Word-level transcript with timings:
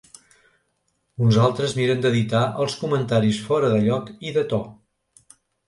Uns 1.25 1.37
altres 1.47 1.75
miren 1.81 2.01
d’editar 2.07 2.43
els 2.65 2.79
comentaris 2.85 3.45
fora 3.51 3.71
de 3.77 3.85
lloc 3.87 4.13
i 4.31 4.35
de 4.41 4.49
to. 4.55 4.65